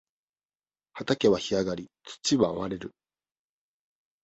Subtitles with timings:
[0.93, 2.91] 畑は干上がり、土は割れる。